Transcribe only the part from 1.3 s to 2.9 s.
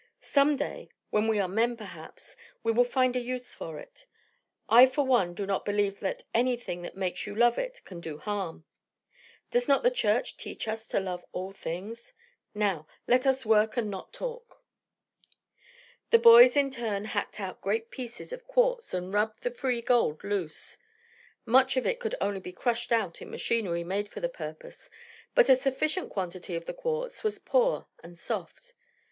are men, perhaps, we will